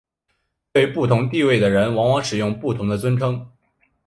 [0.73, 3.47] 对不同身份地位的人往往使用不同的尊称。